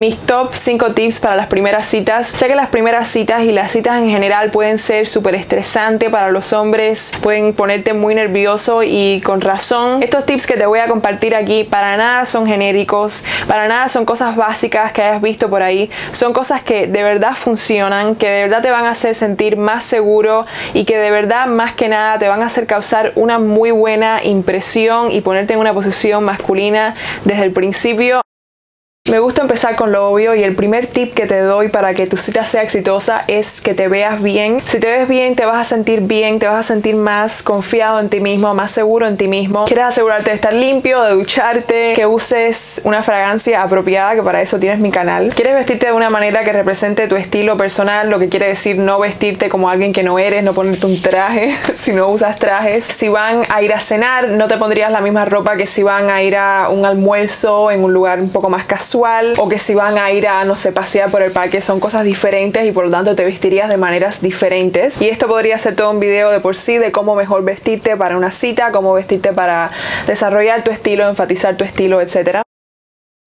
[0.00, 2.28] Mis top 5 tips para las primeras citas.
[2.28, 6.30] Sé que las primeras citas y las citas en general pueden ser súper estresantes para
[6.30, 10.00] los hombres, pueden ponerte muy nervioso y con razón.
[10.00, 14.04] Estos tips que te voy a compartir aquí para nada son genéricos, para nada son
[14.04, 15.90] cosas básicas que hayas visto por ahí.
[16.12, 19.84] Son cosas que de verdad funcionan, que de verdad te van a hacer sentir más
[19.84, 23.72] seguro y que de verdad más que nada te van a hacer causar una muy
[23.72, 26.94] buena impresión y ponerte en una posición masculina
[27.24, 28.22] desde el principio.
[29.08, 32.06] Me gusta empezar con lo obvio y el primer tip que te doy para que
[32.06, 34.60] tu cita sea exitosa es que te veas bien.
[34.66, 38.00] Si te ves bien, te vas a sentir bien, te vas a sentir más confiado
[38.00, 39.64] en ti mismo, más seguro en ti mismo.
[39.64, 44.58] Quieres asegurarte de estar limpio, de ducharte, que uses una fragancia apropiada, que para eso
[44.58, 45.32] tienes mi canal.
[45.34, 49.00] Quieres vestirte de una manera que represente tu estilo personal, lo que quiere decir no
[49.00, 52.84] vestirte como alguien que no eres, no ponerte un traje si no usas trajes.
[52.84, 56.10] Si van a ir a cenar, no te pondrías la misma ropa que si van
[56.10, 58.97] a ir a un almuerzo en un lugar un poco más casual
[59.38, 62.04] o que si van a ir a, no sé, pasear por el parque, son cosas
[62.04, 65.00] diferentes y por lo tanto te vestirías de maneras diferentes.
[65.00, 68.16] Y esto podría ser todo un video de por sí de cómo mejor vestirte para
[68.16, 69.70] una cita, cómo vestirte para
[70.06, 72.47] desarrollar tu estilo, enfatizar tu estilo, etcétera.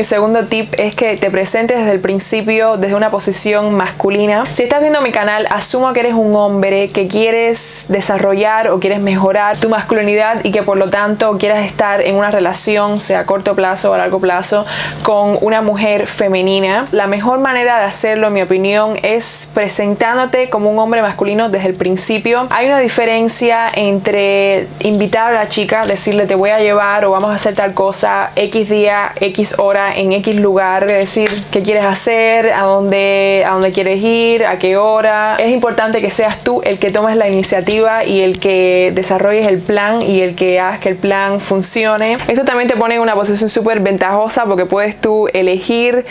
[0.00, 4.46] Mi segundo tip es que te presentes desde el principio desde una posición masculina.
[4.50, 9.00] Si estás viendo mi canal, asumo que eres un hombre que quieres desarrollar o quieres
[9.00, 13.26] mejorar tu masculinidad y que por lo tanto quieras estar en una relación, sea a
[13.26, 14.64] corto plazo o a largo plazo,
[15.02, 16.86] con una mujer femenina.
[16.92, 21.68] La mejor manera de hacerlo, en mi opinión, es presentándote como un hombre masculino desde
[21.68, 22.46] el principio.
[22.48, 27.32] Hay una diferencia entre invitar a la chica, decirle te voy a llevar o vamos
[27.32, 32.52] a hacer tal cosa X día, X hora en X lugar, decir qué quieres hacer,
[32.52, 35.36] a dónde, a dónde quieres ir, a qué hora.
[35.38, 39.58] Es importante que seas tú el que tomes la iniciativa y el que desarrolles el
[39.58, 42.18] plan y el que hagas que el plan funcione.
[42.28, 46.04] Esto también te pone en una posición súper ventajosa porque puedes tú elegir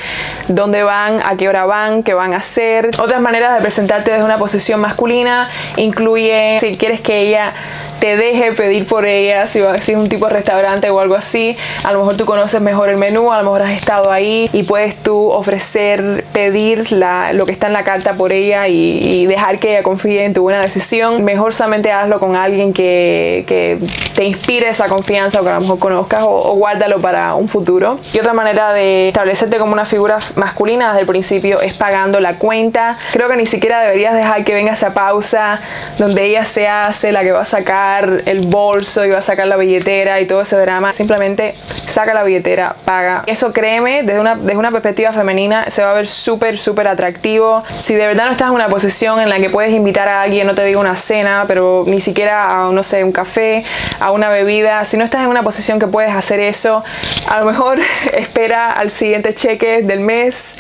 [0.48, 2.92] dónde van, a qué hora van, qué van a hacer.
[3.00, 7.54] Otras maneras de presentarte desde una posición masculina incluye si quieres que ella
[8.00, 11.58] te deje pedir por ella, si, si es un tipo de restaurante o algo así,
[11.84, 14.64] a lo mejor tú conoces mejor el menú, a lo mejor has estado ahí y
[14.64, 19.60] puedes tú ofrecer, pedir la, lo que está en la carta por ella y, dejar
[19.60, 21.24] que ella confíe en tu buena decisión.
[21.24, 23.78] Mejor solamente hazlo con alguien que, que
[24.16, 27.48] te inspire esa confianza o que a lo mejor conozcas o, o, guárdalo para un
[27.48, 28.00] futuro.
[28.14, 32.38] Y otra manera de establecerte como una figura masculina desde el principio es pagando la
[32.38, 32.98] cuenta.
[33.12, 35.60] Creo que ni siquiera deberías dejar que venga esa pausa
[35.98, 39.58] donde ella se hace la que va a sacar el bolso va a sacar la
[39.58, 40.94] billetera y todo ese drama.
[40.94, 41.56] Simplemente
[41.86, 43.24] saca la billetera, paga.
[43.26, 47.64] Eso créeme, desde una, desde una perspectiva femenina se va a ver súper, súper atractivo.
[47.80, 50.48] Si de verdad no estás en una posición en la que puedes invitar a alguien,
[50.48, 53.64] no te digo una cena, pero ni siquiera a, no sé, un café,
[54.00, 56.84] a una bebida, si no estás en una posición que puedes hacer eso,
[57.28, 57.80] a lo mejor
[58.14, 60.60] espera al siguiente cheque del mes,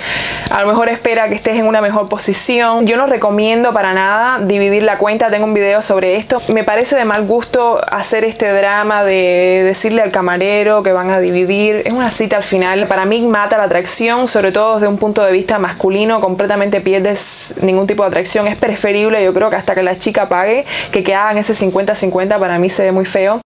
[0.50, 2.88] a lo mejor espera que estés en una mejor posición.
[2.88, 6.42] Yo no recomiendo para nada dividir la cuenta, tengo un video sobre esto.
[6.48, 11.19] Me parece de mal gusto hacer este drama de decirle al camarero que van a
[11.19, 11.84] dividir.
[11.85, 12.88] Es una cita al final.
[12.88, 16.22] Para mí mata la atracción, sobre todo desde un punto de vista masculino.
[16.22, 18.47] Completamente pierdes ningún tipo de atracción.
[18.47, 22.40] Es preferible, yo creo que hasta que la chica pague, que que hagan ese 50-50
[22.40, 23.41] para mí se ve muy feo.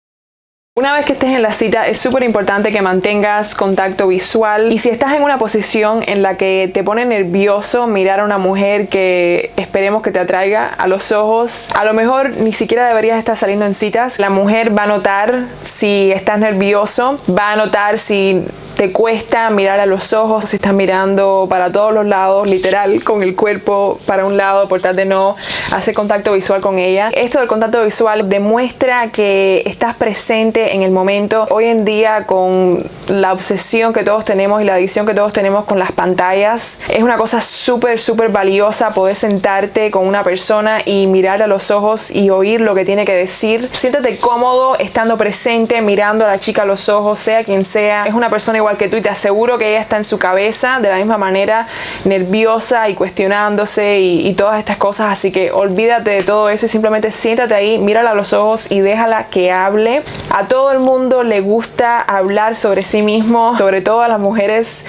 [0.81, 4.79] Una vez que estés en la cita es súper importante que mantengas contacto visual y
[4.79, 8.89] si estás en una posición en la que te pone nervioso mirar a una mujer
[8.89, 13.37] que esperemos que te atraiga a los ojos, a lo mejor ni siquiera deberías estar
[13.37, 14.19] saliendo en citas.
[14.19, 18.43] La mujer va a notar si estás nervioso, va a notar si
[18.81, 23.23] te cuesta mirar a los ojos, si estás mirando para todos los lados, literal, con
[23.23, 25.37] el cuerpo para un lado, por tal de no
[25.71, 27.11] hacer contacto visual con ella.
[27.13, 31.47] Esto del contacto visual demuestra que estás presente en el momento.
[31.51, 35.67] Hoy en día, con la obsesión que todos tenemos y la adicción que todos tenemos
[35.67, 41.07] con las pantallas, es una cosa súper, súper valiosa poder sentarte con una persona y
[41.07, 43.69] mirar a los ojos y oír lo que tiene que decir.
[43.73, 48.07] Siéntate cómodo estando presente, mirando a la chica a los ojos, sea quien sea.
[48.07, 50.79] Es una persona igual que tú y te aseguro que ella está en su cabeza
[50.81, 51.67] de la misma manera
[52.05, 55.13] nerviosa y cuestionándose y, todas estas cosas.
[55.13, 58.81] Así que olvídate de todo eso y simplemente siéntate ahí mírala a los ojos y
[58.81, 60.03] déjala que hable.
[60.31, 64.87] A todo el mundo le gusta hablar sobre sí mismo sobre todo a las mujeres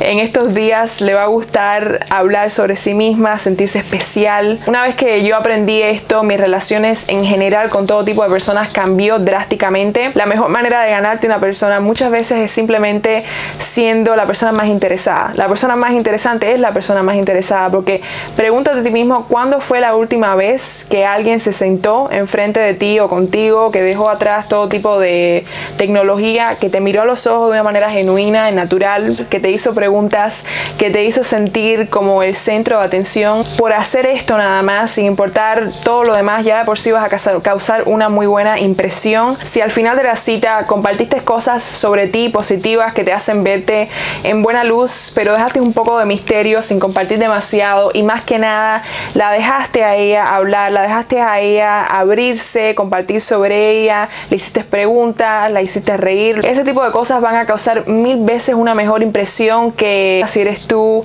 [0.00, 4.94] en estos días le va a gustar hablar sobre sí misma sentirse especial una vez
[4.94, 10.10] que yo aprendí esto mis relaciones en general con todo tipo de personas cambió drásticamente
[10.14, 13.24] la mejor manera de ganarte una persona muchas veces es simplemente
[13.58, 15.32] siendo la persona más interesada.
[15.34, 18.02] La persona más interesante es la persona más interesada porque
[18.36, 22.74] pregúntate a ti mismo cuándo fue la última vez que alguien se sentó enfrente de
[22.74, 25.44] ti o contigo, que dejó atrás todo tipo de
[25.76, 29.50] tecnología, que te miró a los ojos de una manera genuina y natural, que te
[29.50, 30.44] hizo preguntas preguntas
[30.78, 33.44] que te hizo sentir como el centro de atención.
[33.56, 37.40] Por hacer esto nada más, sin importar todo lo demás, ya por sí vas a
[37.40, 39.38] causar una muy buena impresión.
[39.44, 43.88] Si al final de la cita compartiste cosas sobre ti positivas que te hacen verte
[44.24, 48.40] en buena luz, pero dejaste un poco de misterio sin compartir demasiado y más que
[48.40, 48.82] nada
[49.14, 54.64] la dejaste a ella hablar, la dejaste a ella abrirse, compartir sobre ella, le hiciste
[54.64, 56.40] preguntas, la hiciste reír.
[56.44, 60.66] Ese tipo de cosas van a causar mil veces una mejor impresión que si eres
[60.66, 61.04] tú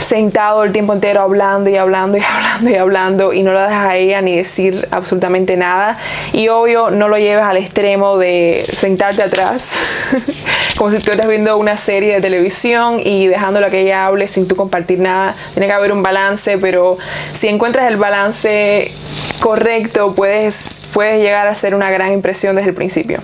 [0.00, 3.90] sentado el tiempo entero hablando y hablando y hablando y hablando y no la dejas
[3.90, 5.98] a ella ni decir absolutamente nada.
[6.32, 9.78] Y obvio, no lo lleves al extremo de sentarte atrás,
[10.76, 14.56] como si estuvieras viendo una serie de televisión y dejándola que ella hable sin tú
[14.56, 15.34] compartir nada.
[15.52, 16.98] Tiene que haber un balance, pero
[17.32, 18.90] si encuentras el balance
[19.40, 23.20] correcto, puedes, puedes llegar a hacer una gran impresión desde el principio.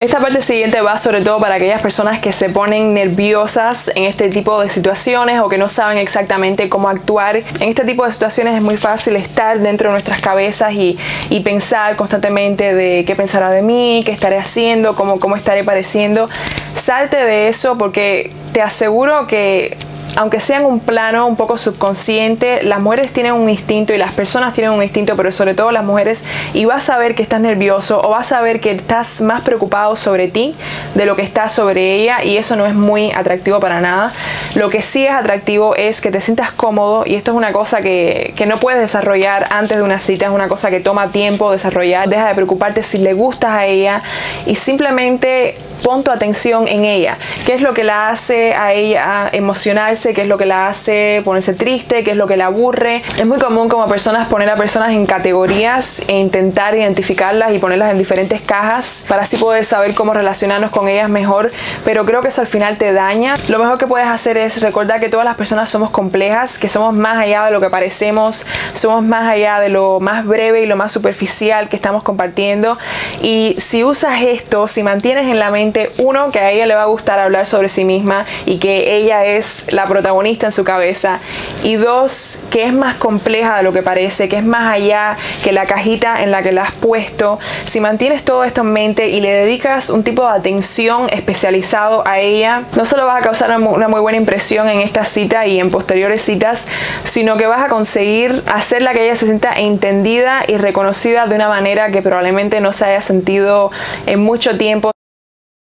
[0.00, 4.28] Esta parte siguiente va sobre todo para aquellas personas que se ponen nerviosas en este
[4.28, 7.38] tipo de situaciones o que no saben exactamente cómo actuar.
[7.38, 10.96] En este tipo de situaciones es muy fácil estar dentro de nuestras cabezas y,
[11.42, 16.28] pensar constantemente de qué pensará de mí, qué estaré haciendo, cómo, cómo estaré pareciendo.
[16.76, 19.76] Salte de eso porque te aseguro que
[20.18, 24.12] aunque sea en un plano un poco subconsciente, las mujeres tienen un instinto y las
[24.12, 26.24] personas tienen un instinto, pero sobre todo las mujeres,
[26.54, 29.94] y vas a ver que estás nervioso o vas a ver que estás más preocupado
[29.94, 30.56] sobre ti
[30.96, 34.12] de lo que estás sobre ella y eso no es muy atractivo para nada.
[34.56, 37.80] Lo que sí es atractivo es que te sientas cómodo y esto es una cosa
[37.80, 41.52] que, que no puedes desarrollar antes de una cita, es una cosa que toma tiempo
[41.52, 42.08] desarrollar.
[42.08, 44.02] Deja de preocuparte si le gustas a ella
[44.46, 47.18] y simplemente pon tu atención en ella.
[47.46, 50.14] ¿Qué es lo que la hace a ella emocionarse?
[50.14, 52.04] ¿Qué es lo que la hace ponerse triste?
[52.04, 53.02] ¿Qué es lo que la aburre?
[53.16, 57.92] Es muy común como personas poner a personas en categorías e intentar identificarlas y ponerlas
[57.92, 61.50] en diferentes cajas para así poder saber cómo relacionarnos con ellas mejor,
[61.84, 63.36] pero creo que eso al final te daña.
[63.48, 66.94] Lo mejor que puedes hacer es recordar que todas las personas somos complejas, que somos
[66.94, 70.76] más allá de lo que parecemos, somos más allá de lo más breve y lo
[70.76, 72.78] más superficial que estamos compartiendo
[73.22, 75.67] y si usas esto, si mantienes en la mente
[75.98, 79.24] uno, que a ella le va a gustar hablar sobre sí misma y que ella
[79.24, 81.20] es la protagonista en su cabeza.
[81.62, 85.52] Y dos, que es más compleja de lo que parece, que es más allá que
[85.52, 87.38] la cajita en la que la has puesto.
[87.66, 92.20] Si mantienes todo esto en mente y le dedicas un tipo de atención especializado a
[92.20, 95.70] ella, no solo vas a causar una muy buena impresión en esta cita y en
[95.70, 96.66] posteriores citas,
[97.04, 101.48] sino que vas a conseguir hacerla que ella se sienta entendida y reconocida de una
[101.48, 103.70] manera que probablemente no se haya sentido
[104.06, 104.97] en mucho tiempo.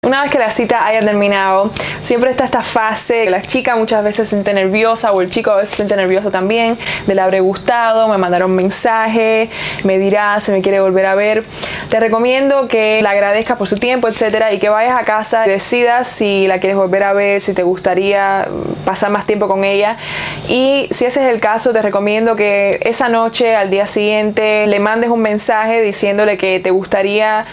[0.06, 4.28] Una vez que la cita haya terminado, siempre está esta fase, la chica muchas veces
[4.28, 8.06] se siente nerviosa o el chico a veces siente nervioso también, de le habré gustado,
[8.06, 9.50] me mandaron mensaje,
[9.82, 11.42] me dirá si me quiere volver a ver.
[11.88, 15.50] Te recomiendo que la agradezcas por su tiempo, etcétera, y que vayas a casa y
[15.50, 18.46] decidas si la quieres volver a ver, si te gustaría
[18.84, 19.96] pasar más tiempo con ella.
[20.48, 24.78] Y si ese es el caso, te recomiendo que esa noche, al día siguiente, le
[24.78, 27.44] mandes un mensaje diciéndole que te gustaría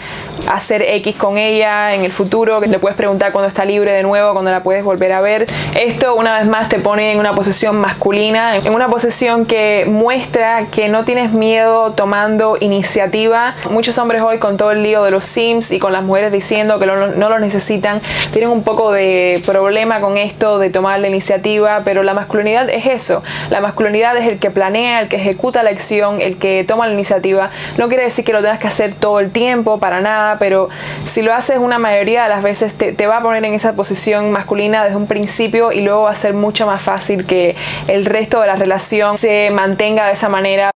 [0.48, 4.02] hacer X con ella en el futuro, que le puedes preguntar cuando está libre de
[4.02, 5.46] nuevo, cuando la puedes volver a ver.
[5.80, 10.66] Esto una vez más te pone en una posición masculina, en una posición que muestra
[10.66, 13.54] que no tienes miedo tomando iniciativa.
[13.70, 16.78] Muchos hombres hoy con todo el lío de los Sims y con las mujeres diciendo
[16.78, 18.02] que no lo necesitan,
[18.32, 22.84] tienen un poco de problema con esto de tomar la iniciativa, pero la masculinidad es
[22.84, 23.22] eso.
[23.48, 26.92] La masculinidad es el que planea, el que ejecuta la acción, el que toma la
[26.92, 27.48] iniciativa.
[27.78, 30.68] No quiere decir que lo tengas que hacer todo el tiempo, para nada pero
[31.04, 34.32] si lo haces una mayoría de las veces te, va a poner en esa posición
[34.32, 37.54] masculina desde un principio y luego va a ser mucho más fácil que
[37.86, 40.72] el resto de la relación se mantenga de esa manera.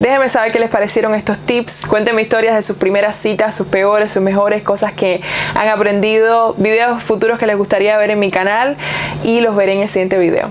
[0.00, 1.84] Déjenme saber qué les parecieron estos tips.
[1.86, 5.20] Cuéntenme historias de sus primeras citas, sus peores, sus mejores, cosas que
[5.54, 8.78] han aprendido, videos futuros que les gustaría ver en mi canal
[9.22, 10.50] y los veré en el siguiente video.